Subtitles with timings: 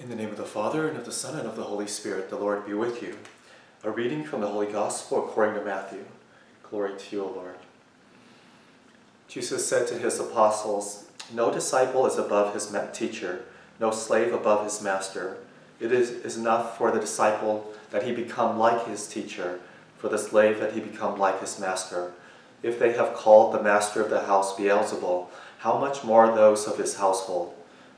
[0.00, 2.30] In the name of the Father, and of the Son, and of the Holy Spirit,
[2.30, 3.16] the Lord be with you.
[3.82, 6.04] A reading from the Holy Gospel according to Matthew.
[6.62, 7.56] Glory to you, O Lord.
[9.26, 13.44] Jesus said to his apostles, No disciple is above his teacher,
[13.80, 15.38] no slave above his master.
[15.80, 19.58] It is, is enough for the disciple that he become like his teacher,
[19.96, 22.12] for the slave that he become like his master.
[22.62, 25.26] If they have called the master of the house Beelzebul,
[25.58, 27.52] how much more those of his household?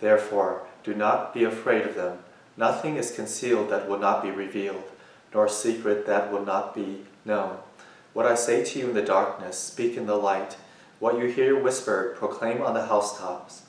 [0.00, 2.18] Therefore, do not be afraid of them.
[2.56, 4.84] Nothing is concealed that will not be revealed,
[5.32, 7.56] nor secret that will not be known.
[8.12, 10.56] What I say to you in the darkness, speak in the light.
[11.00, 13.62] What you hear whispered, proclaim on the housetops.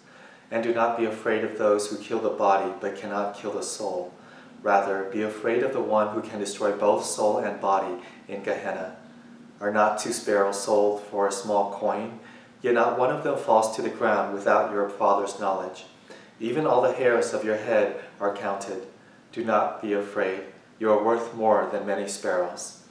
[0.51, 3.63] And do not be afraid of those who kill the body, but cannot kill the
[3.63, 4.13] soul.
[4.61, 8.97] Rather, be afraid of the one who can destroy both soul and body in Gehenna.
[9.59, 12.19] Are not two sparrows sold for a small coin?
[12.61, 15.85] Yet not one of them falls to the ground without your Father's knowledge.
[16.39, 18.85] Even all the hairs of your head are counted.
[19.31, 20.41] Do not be afraid.
[20.79, 22.81] You are worth more than many sparrows.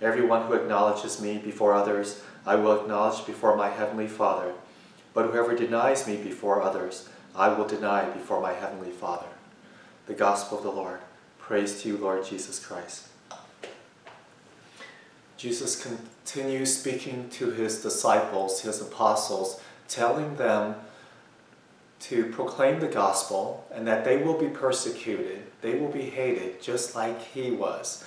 [0.00, 4.54] Everyone who acknowledges me before others, I will acknowledge before my heavenly Father.
[5.14, 9.26] But whoever denies me before others, I will deny before my heavenly Father.
[10.06, 11.00] The Gospel of the Lord.
[11.38, 13.08] Praise to you, Lord Jesus Christ.
[15.36, 20.74] Jesus continues speaking to his disciples, his apostles, telling them
[22.08, 26.94] to proclaim the gospel and that they will be persecuted, they will be hated just
[26.94, 28.02] like he was.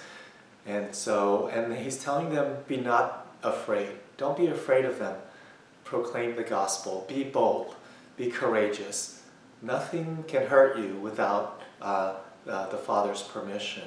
[0.66, 3.90] And so, and he's telling them, be not afraid.
[4.18, 5.18] Don't be afraid of them.
[5.84, 7.06] Proclaim the gospel.
[7.08, 7.76] Be bold.
[8.18, 9.22] Be courageous.
[9.62, 12.16] Nothing can hurt you without uh,
[12.48, 13.84] uh, the Father's permission.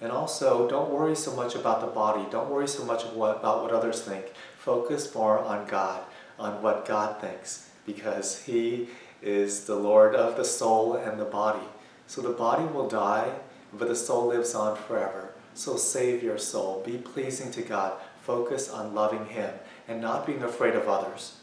[0.00, 2.24] And also, don't worry so much about the body.
[2.30, 4.26] Don't worry so much about what others think.
[4.58, 6.02] Focus more on God,
[6.38, 8.88] on what God thinks, because He
[9.22, 11.66] is the Lord of the soul and the body.
[12.06, 13.32] So the body will die,
[13.72, 15.32] but the soul lives on forever.
[15.54, 16.82] So save your soul.
[16.84, 17.94] Be pleasing to God.
[18.22, 19.52] Focus on loving Him
[19.88, 21.38] and not being afraid of others.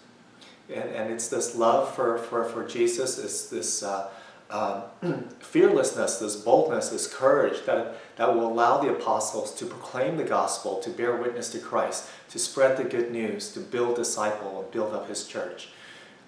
[0.70, 4.10] And, and it's this love for, for, for Jesus, is this uh,
[4.50, 4.84] um,
[5.40, 10.80] fearlessness, this boldness, this courage that, that will allow the apostles to proclaim the gospel,
[10.80, 14.94] to bear witness to Christ, to spread the good news, to build disciple and build
[14.94, 15.70] up his church.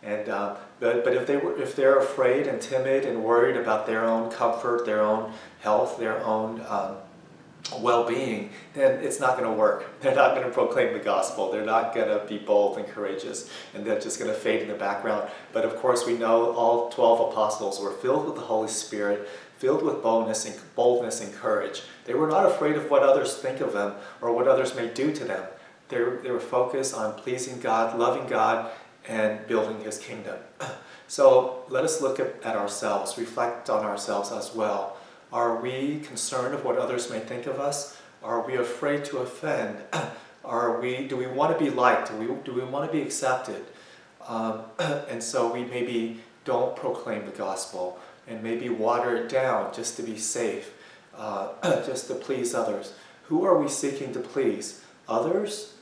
[0.05, 3.88] And, uh, but, but if, they were, if they're afraid and timid and worried about
[3.88, 6.97] their own comfort, their own health, their own um,
[7.79, 9.85] well-being, then it's not going to work.
[10.01, 11.51] They're not going to proclaim the gospel.
[11.51, 14.67] They're not going to be bold and courageous, and they're just going to fade in
[14.67, 15.27] the background.
[15.51, 19.27] But of course, we know all 12 apostles were filled with the Holy Spirit,
[19.57, 21.81] filled with boldness and, boldness and courage.
[22.03, 25.11] They were not afraid of what others think of them or what others may do
[25.13, 25.44] to them.
[25.88, 28.71] They they were focused on pleasing God, loving God,
[29.07, 30.38] and building his kingdom.
[31.07, 34.97] So let us look at, ourselves, reflect on ourselves as well.
[35.31, 37.95] Are we concerned of what others may think of us?
[38.23, 39.77] Are we afraid to offend?
[40.44, 42.09] Are we, do we want to be liked?
[42.09, 43.65] Do we, do we want to be accepted?
[44.27, 49.97] Um, and so we maybe don't proclaim the gospel and maybe water it down just
[49.97, 50.73] to be safe,
[51.15, 51.49] uh,
[51.85, 52.94] just to please others.
[53.25, 54.83] Who are we seeking to please?
[55.07, 55.73] Others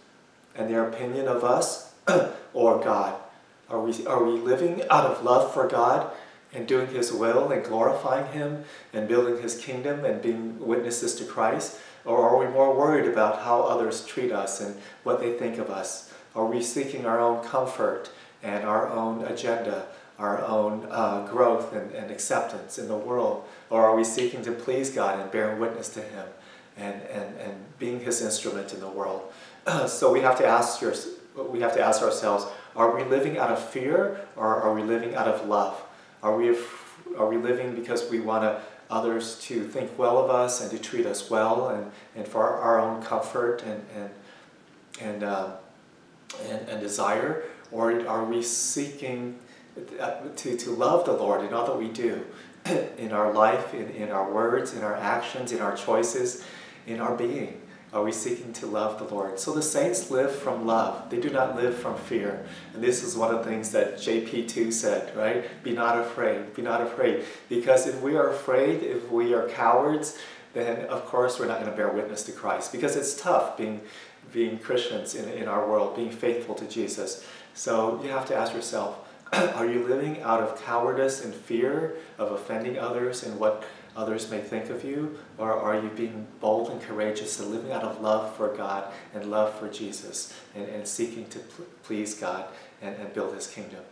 [0.55, 1.93] and their opinion of us
[2.53, 3.19] or God?
[3.69, 6.11] Are we, are we living out of love for God
[6.53, 11.25] and doing His will and glorifying Him and building His kingdom and being witnesses to
[11.25, 11.79] Christ?
[12.05, 15.69] Or are we more worried about how others treat us and what they think of
[15.69, 16.13] us?
[16.35, 18.11] Are we seeking our own comfort
[18.41, 19.87] and our own agenda,
[20.19, 23.45] our own uh, growth and, and acceptance in the world?
[23.69, 26.25] Or are we seeking to please God and bearing witness to Him
[26.75, 29.31] and, and, and being His instrument in the world?
[29.87, 30.93] so we have to ask, your,
[31.35, 32.45] we have to ask ourselves,
[32.75, 35.81] are we living out of fear or are we living out of love?
[36.21, 36.55] Are we,
[37.17, 41.05] are we living because we want others to think well of us and to treat
[41.05, 44.09] us well and, and for our, own comfort and, and,
[45.01, 45.51] and, uh,
[46.49, 47.43] and, and desire?
[47.71, 49.39] Or are we seeking
[50.37, 52.25] to, to love the Lord in all that we do?
[52.97, 56.45] in our life, in, in our words, in our actions, in our choices,
[56.87, 57.61] in our being.
[57.93, 59.39] Are we seeking to love the Lord?
[59.39, 61.11] So the saints live from love.
[61.11, 62.43] They do not live from fear.
[62.73, 65.45] And this is one of the things that JP2 said, right?
[65.63, 66.55] Be not afraid.
[66.55, 67.23] Be not afraid.
[67.49, 70.17] Because if we are afraid, if we are cowards,
[70.53, 72.71] then of course we're not going to bear witness to Christ.
[72.71, 73.81] Because it's tough being,
[74.31, 77.23] being Christians in, in our world, being faithful to Jesus.
[77.53, 82.31] So you have to ask yourself, are you living out of cowardice and fear of
[82.31, 83.63] offending others and what
[83.95, 85.17] others may think of you?
[85.37, 89.29] Or are you being bold and courageous and living out of love for God and
[89.29, 92.45] love for Jesus and, and seeking to pl please God
[92.81, 93.83] and, and build his kingdom?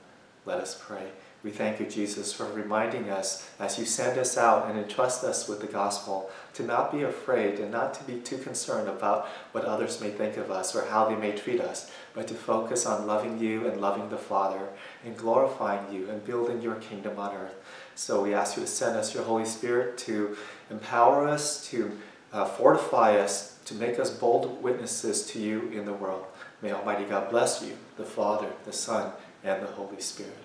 [0.46, 1.12] Let us pray.
[1.44, 5.48] We thank you, Jesus, for reminding us as you send us out and entrust us
[5.48, 9.66] with the gospel to not be afraid and not to be too concerned about what
[9.66, 13.08] others may think of us or how they may treat us, but to focus on
[13.08, 14.70] loving you and loving the Father
[15.04, 17.56] and glorifying you and building your kingdom on earth.
[17.96, 20.36] So we ask you to send us your Holy Spirit to
[20.70, 21.92] empower us, to
[22.34, 26.26] uh, fortify us, to make us bold witnesses to you in the world.
[26.62, 29.12] May Almighty God bless you, the Father, the Son,
[29.44, 30.38] and the Holy Spirit.